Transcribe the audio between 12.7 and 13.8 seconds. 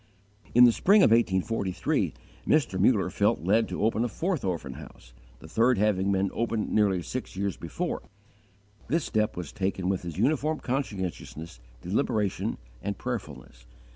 and prayerfulness.